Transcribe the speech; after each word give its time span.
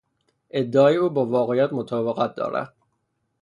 ادعای 0.51 0.95
او 0.95 1.09
با 1.09 1.25
واقعیات 1.25 1.73
مطابقت 1.73 2.35
دارد. 2.35 2.73